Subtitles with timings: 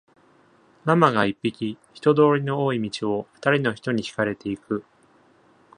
[0.83, 4.83] ラマが一匹、人通りの多い道を二人の人に引かれていく。